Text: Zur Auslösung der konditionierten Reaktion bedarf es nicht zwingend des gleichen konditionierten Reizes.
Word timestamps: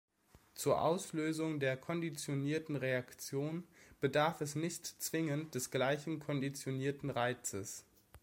Zur 0.55 0.81
Auslösung 0.81 1.59
der 1.59 1.77
konditionierten 1.77 2.75
Reaktion 2.75 3.67
bedarf 3.99 4.41
es 4.41 4.55
nicht 4.55 4.87
zwingend 4.87 5.53
des 5.53 5.69
gleichen 5.69 6.17
konditionierten 6.19 7.11
Reizes. 7.11 7.85